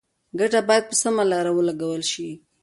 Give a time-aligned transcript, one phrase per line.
[0.39, 2.29] ګټه باید په سمه لاره ولګول شي.